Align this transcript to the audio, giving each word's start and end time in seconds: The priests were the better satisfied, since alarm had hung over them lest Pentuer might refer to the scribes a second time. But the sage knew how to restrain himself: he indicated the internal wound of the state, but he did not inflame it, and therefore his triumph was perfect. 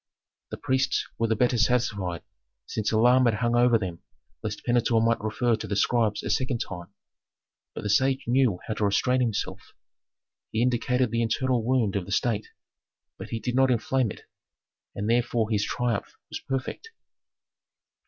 The 0.49 0.57
priests 0.57 1.07
were 1.19 1.27
the 1.27 1.35
better 1.35 1.59
satisfied, 1.59 2.23
since 2.65 2.91
alarm 2.91 3.25
had 3.25 3.35
hung 3.35 3.55
over 3.55 3.77
them 3.77 4.01
lest 4.41 4.65
Pentuer 4.65 4.99
might 4.99 5.23
refer 5.23 5.55
to 5.55 5.67
the 5.67 5.75
scribes 5.75 6.23
a 6.23 6.31
second 6.31 6.57
time. 6.57 6.87
But 7.75 7.83
the 7.83 7.89
sage 7.91 8.23
knew 8.25 8.57
how 8.65 8.73
to 8.73 8.85
restrain 8.85 9.21
himself: 9.21 9.73
he 10.51 10.63
indicated 10.63 11.11
the 11.11 11.21
internal 11.21 11.63
wound 11.63 11.95
of 11.95 12.07
the 12.07 12.11
state, 12.11 12.47
but 13.19 13.29
he 13.29 13.39
did 13.39 13.53
not 13.53 13.69
inflame 13.69 14.09
it, 14.09 14.23
and 14.95 15.07
therefore 15.07 15.51
his 15.51 15.63
triumph 15.63 16.15
was 16.31 16.39
perfect. 16.39 16.89